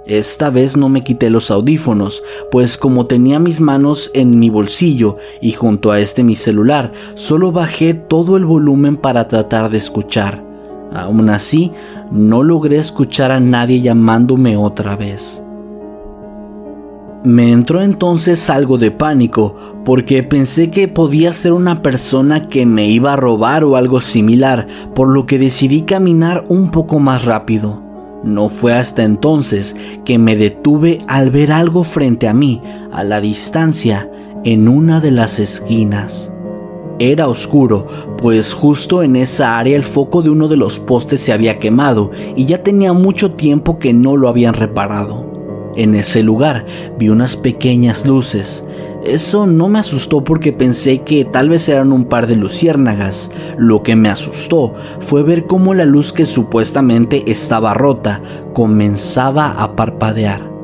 [0.07, 5.17] Esta vez no me quité los audífonos, pues como tenía mis manos en mi bolsillo
[5.41, 10.45] y junto a este mi celular, solo bajé todo el volumen para tratar de escuchar.
[10.93, 11.73] Aún así,
[12.13, 15.43] no logré escuchar a nadie llamándome otra vez.
[17.25, 22.87] Me entró entonces algo de pánico, porque pensé que podía ser una persona que me
[22.91, 27.84] iba a robar o algo similar, por lo que decidí caminar un poco más rápido.
[28.25, 33.21] No fue hasta entonces que me detuve al ver algo frente a mí, a la
[33.21, 34.11] distancia,
[34.45, 36.33] en una de las esquinas.
[36.99, 37.87] Era oscuro,
[38.19, 42.13] pues justo en esa área el foco de uno de los postes se había quemado
[42.37, 45.73] y ya tenía mucho tiempo que no lo habían reparado.
[45.77, 46.65] En ese lugar
[46.99, 48.65] vi unas pequeñas luces.
[49.05, 53.31] Eso no me asustó porque pensé que tal vez eran un par de luciérnagas.
[53.59, 58.23] Lo que me asustó fue ver cómo la luz que supuestamente estaba rota
[58.55, 60.55] comenzaba a parpadear.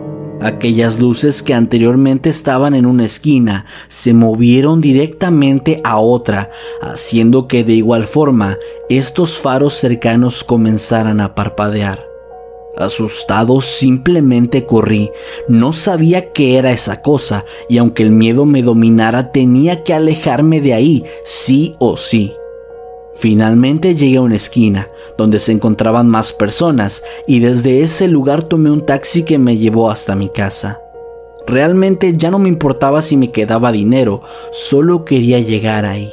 [0.40, 6.48] Aquellas luces que anteriormente estaban en una esquina se movieron directamente a otra,
[6.80, 8.56] haciendo que de igual forma
[8.88, 12.09] estos faros cercanos comenzaran a parpadear.
[12.76, 15.10] Asustado simplemente corrí.
[15.48, 20.60] No sabía qué era esa cosa y aunque el miedo me dominara tenía que alejarme
[20.60, 22.32] de ahí, sí o sí.
[23.16, 28.70] Finalmente llegué a una esquina, donde se encontraban más personas, y desde ese lugar tomé
[28.70, 30.80] un taxi que me llevó hasta mi casa.
[31.46, 36.10] Realmente ya no me importaba si me quedaba dinero, solo quería llegar ahí.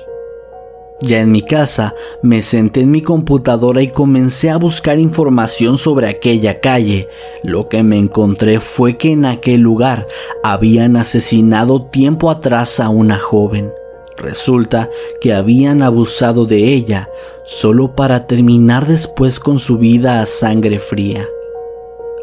[1.01, 6.07] Ya en mi casa, me senté en mi computadora y comencé a buscar información sobre
[6.09, 7.07] aquella calle.
[7.43, 10.07] Lo que me encontré fue que en aquel lugar
[10.43, 13.71] habían asesinado tiempo atrás a una joven.
[14.17, 14.89] Resulta
[15.21, 17.09] que habían abusado de ella
[17.43, 21.27] solo para terminar después con su vida a sangre fría.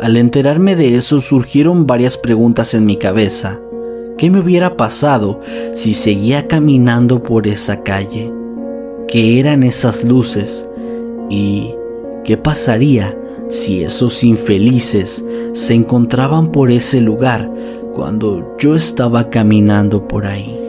[0.00, 3.60] Al enterarme de eso surgieron varias preguntas en mi cabeza.
[4.18, 5.40] ¿Qué me hubiera pasado
[5.74, 8.43] si seguía caminando por esa calle?
[9.08, 10.66] Qué eran esas luces
[11.30, 11.74] y
[12.24, 13.16] qué pasaría
[13.48, 17.50] si esos infelices se encontraban por ese lugar
[17.92, 20.63] cuando yo estaba caminando por ahí.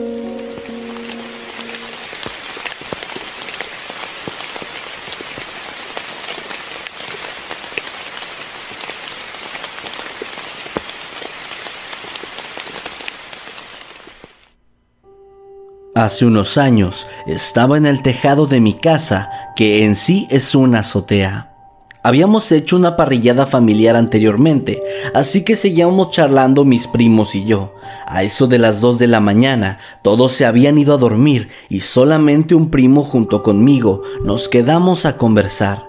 [15.96, 20.80] Hace unos años estaba en el tejado de mi casa, que en sí es una
[20.80, 21.54] azotea.
[22.02, 24.82] Habíamos hecho una parrillada familiar anteriormente,
[25.14, 27.72] así que seguíamos charlando mis primos y yo.
[28.06, 31.80] A eso de las dos de la mañana, todos se habían ido a dormir y
[31.80, 35.85] solamente un primo junto conmigo nos quedamos a conversar.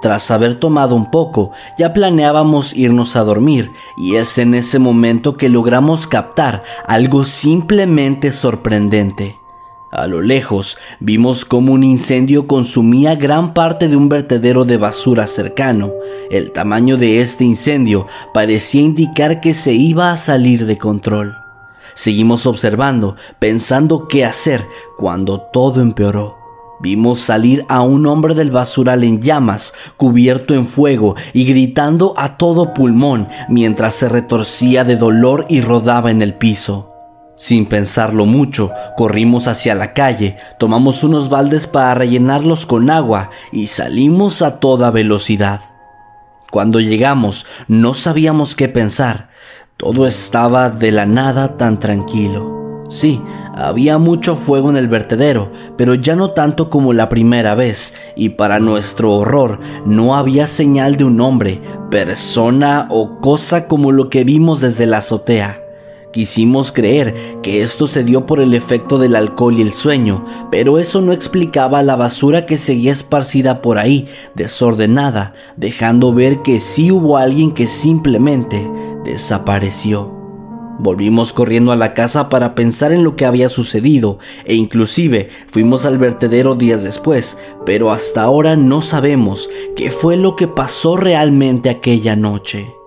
[0.00, 5.36] Tras haber tomado un poco, ya planeábamos irnos a dormir y es en ese momento
[5.36, 9.40] que logramos captar algo simplemente sorprendente.
[9.90, 15.26] A lo lejos vimos como un incendio consumía gran parte de un vertedero de basura
[15.26, 15.90] cercano.
[16.30, 21.36] El tamaño de este incendio parecía indicar que se iba a salir de control.
[21.94, 24.64] Seguimos observando, pensando qué hacer,
[24.96, 26.39] cuando todo empeoró.
[26.80, 32.38] Vimos salir a un hombre del basural en llamas, cubierto en fuego y gritando a
[32.38, 36.90] todo pulmón mientras se retorcía de dolor y rodaba en el piso.
[37.36, 43.68] Sin pensarlo mucho, corrimos hacia la calle, tomamos unos baldes para rellenarlos con agua y
[43.68, 45.60] salimos a toda velocidad.
[46.50, 49.30] Cuando llegamos no sabíamos qué pensar,
[49.76, 52.84] todo estaba de la nada tan tranquilo.
[52.90, 53.22] Sí,
[53.68, 58.30] había mucho fuego en el vertedero, pero ya no tanto como la primera vez, y
[58.30, 64.24] para nuestro horror no había señal de un hombre, persona o cosa como lo que
[64.24, 65.62] vimos desde la azotea.
[66.12, 70.78] Quisimos creer que esto se dio por el efecto del alcohol y el sueño, pero
[70.78, 76.90] eso no explicaba la basura que seguía esparcida por ahí, desordenada, dejando ver que sí
[76.90, 78.68] hubo alguien que simplemente
[79.04, 80.19] desapareció.
[80.82, 85.84] Volvimos corriendo a la casa para pensar en lo que había sucedido e inclusive fuimos
[85.84, 91.68] al vertedero días después, pero hasta ahora no sabemos qué fue lo que pasó realmente
[91.68, 92.79] aquella noche.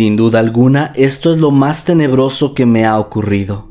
[0.00, 3.68] Sin duda alguna, esto es lo más tenebroso que me ha ocurrido.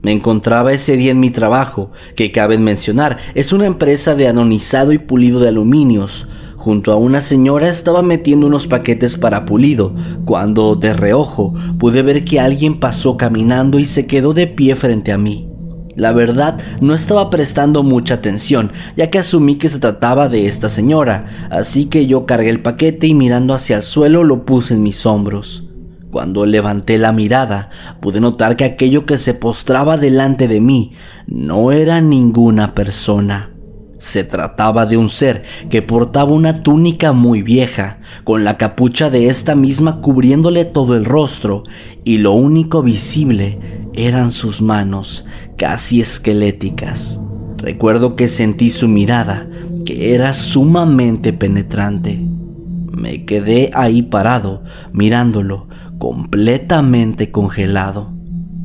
[0.00, 4.92] Me encontraba ese día en mi trabajo, que cabe mencionar, es una empresa de anonizado
[4.92, 6.28] y pulido de aluminios.
[6.56, 12.24] Junto a una señora estaba metiendo unos paquetes para pulido, cuando, de reojo, pude ver
[12.24, 15.46] que alguien pasó caminando y se quedó de pie frente a mí.
[15.94, 20.70] La verdad, no estaba prestando mucha atención, ya que asumí que se trataba de esta
[20.70, 24.82] señora, así que yo cargué el paquete y mirando hacia el suelo lo puse en
[24.82, 25.65] mis hombros.
[26.16, 27.68] Cuando levanté la mirada,
[28.00, 30.92] pude notar que aquello que se postraba delante de mí
[31.26, 33.50] no era ninguna persona.
[33.98, 39.26] Se trataba de un ser que portaba una túnica muy vieja, con la capucha de
[39.26, 41.64] esta misma cubriéndole todo el rostro,
[42.02, 43.58] y lo único visible
[43.92, 45.26] eran sus manos,
[45.58, 47.20] casi esqueléticas.
[47.58, 49.46] Recuerdo que sentí su mirada,
[49.84, 52.18] que era sumamente penetrante.
[52.90, 54.62] Me quedé ahí parado,
[54.94, 55.65] mirándolo,
[55.98, 58.12] completamente congelado.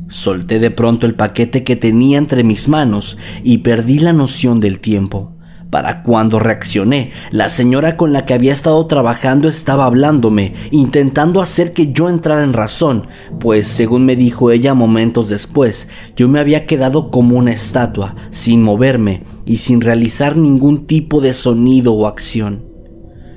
[0.08, 4.78] Solté de pronto el paquete que tenía entre mis manos y perdí la noción del
[4.78, 5.32] tiempo.
[5.70, 11.72] Para cuando reaccioné, la señora con la que había estado trabajando estaba hablándome, intentando hacer
[11.72, 13.06] que yo entrara en razón,
[13.40, 18.62] pues según me dijo ella momentos después, yo me había quedado como una estatua, sin
[18.62, 22.71] moverme y sin realizar ningún tipo de sonido o acción.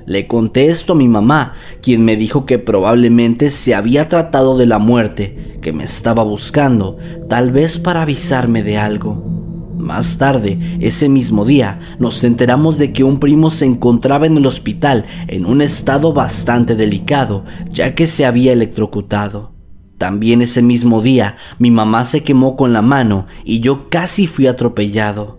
[0.06, 4.66] Le conté esto a mi mamá, quien me dijo que probablemente se había tratado de
[4.66, 6.96] la muerte, que me estaba buscando,
[7.28, 9.36] tal vez para avisarme de algo.
[9.76, 14.46] Más tarde, ese mismo día, nos enteramos de que un primo se encontraba en el
[14.46, 19.52] hospital en un estado bastante delicado, ya que se había electrocutado.
[19.98, 24.46] También ese mismo día, mi mamá se quemó con la mano y yo casi fui
[24.46, 25.35] atropellado.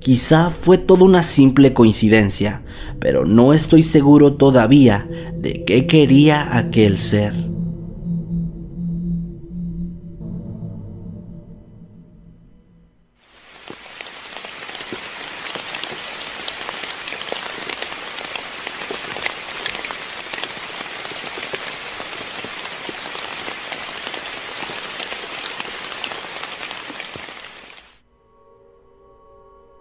[0.00, 2.62] Quizá fue toda una simple coincidencia,
[3.00, 7.57] pero no estoy seguro todavía de qué quería aquel ser.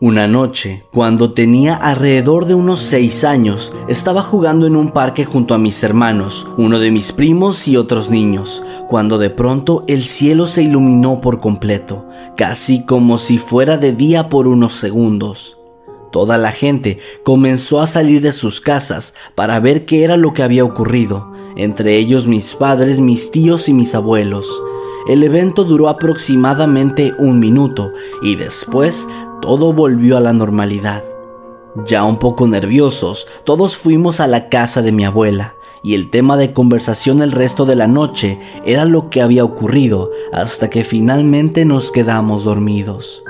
[0.07, 5.53] Una noche, cuando tenía alrededor de unos seis años, estaba jugando en un parque junto
[5.53, 10.47] a mis hermanos, uno de mis primos y otros niños, cuando de pronto el cielo
[10.47, 15.57] se iluminó por completo, casi como si fuera de día por unos segundos.
[16.13, 20.41] Toda la gente comenzó a salir de sus casas para ver qué era lo que
[20.41, 24.47] había ocurrido, entre ellos mis padres, mis tíos y mis abuelos.
[25.07, 29.07] El evento duró aproximadamente un minuto y después
[29.41, 31.03] todo volvió a la normalidad.
[31.85, 36.38] Ya un poco nerviosos, todos fuimos a la casa de mi abuela y el tema
[36.38, 41.65] de conversación el resto de la noche era lo que había ocurrido hasta que finalmente
[41.65, 43.23] nos quedamos dormidos.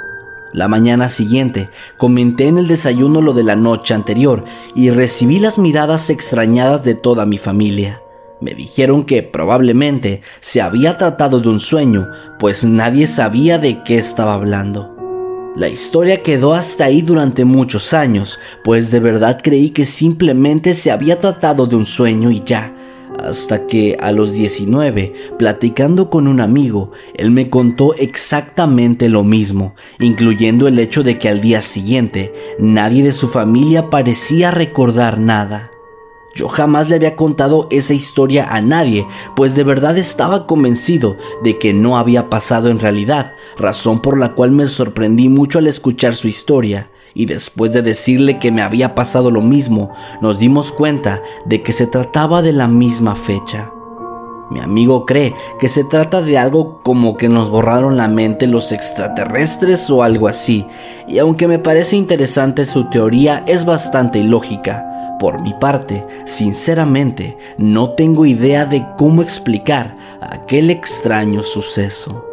[0.54, 5.60] La mañana siguiente comenté en el desayuno lo de la noche anterior y recibí las
[5.60, 8.02] miradas extrañadas de toda mi familia.
[8.40, 12.08] Me dijeron que probablemente se había tratado de un sueño,
[12.40, 14.97] pues nadie sabía de qué estaba hablando.
[15.58, 20.92] La historia quedó hasta ahí durante muchos años, pues de verdad creí que simplemente se
[20.92, 22.76] había tratado de un sueño y ya,
[23.18, 29.74] hasta que a los 19, platicando con un amigo, él me contó exactamente lo mismo,
[30.00, 35.72] incluyendo el hecho de que al día siguiente nadie de su familia parecía recordar nada.
[36.38, 41.58] Yo jamás le había contado esa historia a nadie, pues de verdad estaba convencido de
[41.58, 46.14] que no había pasado en realidad, razón por la cual me sorprendí mucho al escuchar
[46.14, 49.90] su historia, y después de decirle que me había pasado lo mismo,
[50.22, 53.72] nos dimos cuenta de que se trataba de la misma fecha.
[54.52, 58.72] Mi amigo cree que se trata de algo como que nos borraron la mente los
[58.72, 60.68] extraterrestres o algo así,
[61.08, 64.84] y aunque me parece interesante su teoría es bastante ilógica,
[65.20, 72.27] por mi parte, sinceramente, no tengo idea de cómo explicar aquel extraño suceso.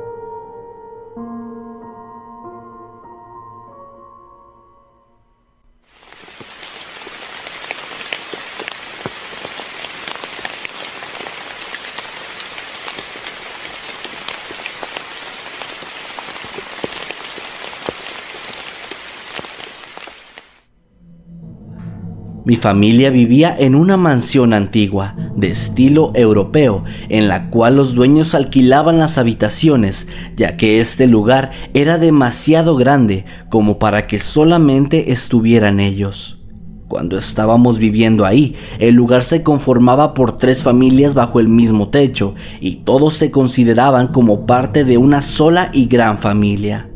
[22.45, 28.34] Mi familia vivía en una mansión antigua, de estilo europeo, en la cual los dueños
[28.34, 35.80] alquilaban las habitaciones, ya que este lugar era demasiado grande como para que solamente estuvieran
[35.80, 36.45] ellos.
[36.86, 42.34] Cuando estábamos viviendo ahí, el lugar se conformaba por tres familias bajo el mismo techo
[42.61, 46.90] y todos se consideraban como parte de una sola y gran familia.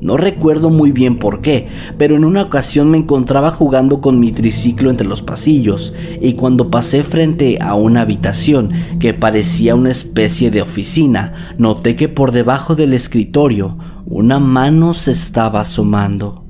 [0.00, 4.30] No recuerdo muy bien por qué, pero en una ocasión me encontraba jugando con mi
[4.30, 10.50] triciclo entre los pasillos y cuando pasé frente a una habitación que parecía una especie
[10.50, 16.45] de oficina, noté que por debajo del escritorio una mano se estaba asomando.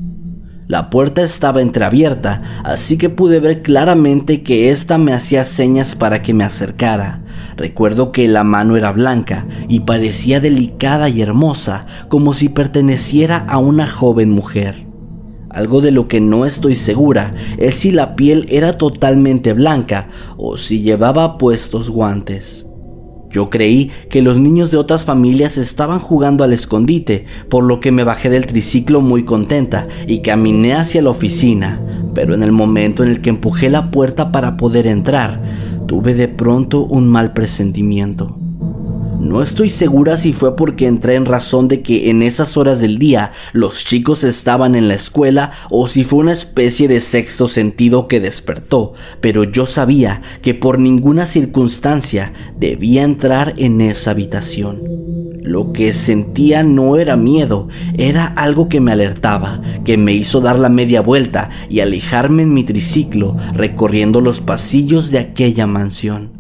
[0.69, 6.23] La puerta estaba entreabierta, así que pude ver claramente que ésta me hacía señas para
[6.23, 7.23] que me acercara.
[7.57, 13.59] Recuerdo que la mano era blanca y parecía delicada y hermosa, como si perteneciera a
[13.59, 14.87] una joven mujer.
[15.51, 20.59] Algo de lo que no estoy segura es si la piel era totalmente blanca o
[20.59, 22.66] si llevaba puestos guantes.
[23.37, 27.93] Yo creí que los niños de otras familias estaban jugando al escondite, por lo que
[27.93, 31.79] me bajé del triciclo muy contenta y caminé hacia la oficina,
[32.15, 35.43] pero en el momento en el que empujé la puerta para poder entrar,
[35.87, 38.39] tuve de pronto un mal presentimiento.
[39.19, 42.99] No estoy segura si fue porque entré en razón de que en esas horas del
[42.99, 48.09] día los chicos estaban en la escuela o si fue una especie de sexto sentido
[48.09, 54.83] que despertó, pero yo sabía que por ninguna circunstancia debía entrar en esa habitación.
[55.43, 60.59] Lo que sentía no era miedo, era algo que me alertaba, que me hizo dar
[60.59, 66.36] la media vuelta y alejarme en mi triciclo recorriendo los pasillos de aquella mansión.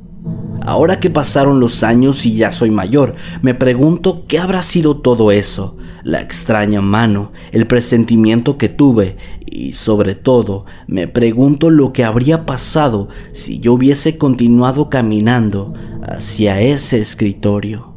[0.67, 5.31] Ahora que pasaron los años y ya soy mayor, me pregunto qué habrá sido todo
[5.31, 12.03] eso, la extraña mano, el presentimiento que tuve y sobre todo me pregunto lo que
[12.03, 17.96] habría pasado si yo hubiese continuado caminando hacia ese escritorio.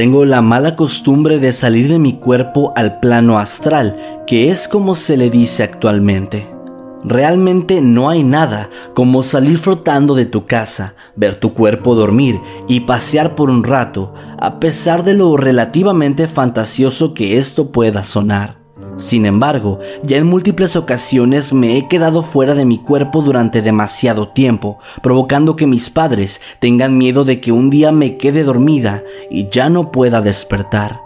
[0.00, 4.96] Tengo la mala costumbre de salir de mi cuerpo al plano astral, que es como
[4.96, 6.48] se le dice actualmente.
[7.04, 12.80] Realmente no hay nada como salir flotando de tu casa, ver tu cuerpo dormir y
[12.80, 18.59] pasear por un rato, a pesar de lo relativamente fantasioso que esto pueda sonar.
[19.00, 24.28] Sin embargo, ya en múltiples ocasiones me he quedado fuera de mi cuerpo durante demasiado
[24.28, 29.48] tiempo, provocando que mis padres tengan miedo de que un día me quede dormida y
[29.48, 31.00] ya no pueda despertar.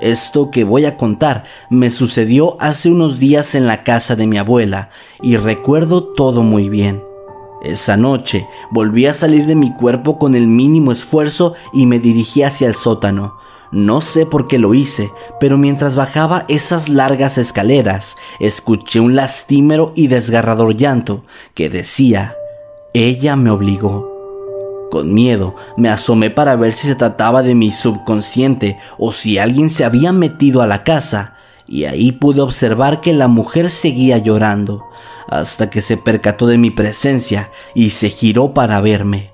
[0.00, 4.36] Esto que voy a contar me sucedió hace unos días en la casa de mi
[4.36, 4.90] abuela
[5.22, 7.00] y recuerdo todo muy bien.
[7.62, 12.42] Esa noche volví a salir de mi cuerpo con el mínimo esfuerzo y me dirigí
[12.42, 13.34] hacia el sótano,
[13.72, 19.92] no sé por qué lo hice, pero mientras bajaba esas largas escaleras, escuché un lastimero
[19.94, 22.34] y desgarrador llanto que decía,
[22.94, 24.10] ella me obligó.
[24.90, 29.70] Con miedo me asomé para ver si se trataba de mi subconsciente o si alguien
[29.70, 31.36] se había metido a la casa,
[31.68, 34.84] y ahí pude observar que la mujer seguía llorando,
[35.28, 39.29] hasta que se percató de mi presencia y se giró para verme.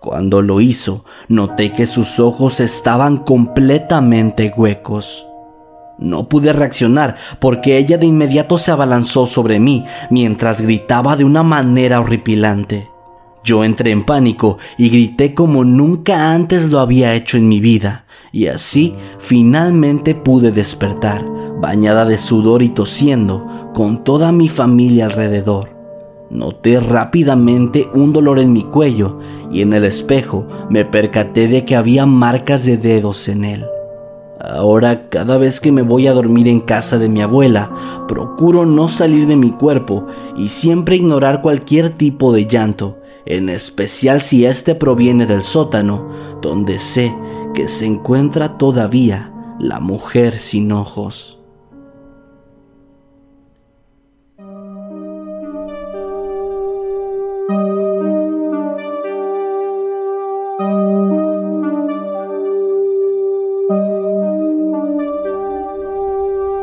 [0.00, 5.26] Cuando lo hizo, noté que sus ojos estaban completamente huecos.
[5.98, 11.42] No pude reaccionar porque ella de inmediato se abalanzó sobre mí mientras gritaba de una
[11.42, 12.88] manera horripilante.
[13.44, 18.06] Yo entré en pánico y grité como nunca antes lo había hecho en mi vida,
[18.32, 21.26] y así finalmente pude despertar,
[21.60, 25.79] bañada de sudor y tosiendo, con toda mi familia alrededor.
[26.30, 29.18] Noté rápidamente un dolor en mi cuello
[29.50, 33.66] y en el espejo me percaté de que había marcas de dedos en él.
[34.40, 37.72] Ahora cada vez que me voy a dormir en casa de mi abuela,
[38.06, 40.06] procuro no salir de mi cuerpo
[40.36, 46.08] y siempre ignorar cualquier tipo de llanto, en especial si éste proviene del sótano,
[46.40, 47.12] donde sé
[47.54, 51.39] que se encuentra todavía la mujer sin ojos.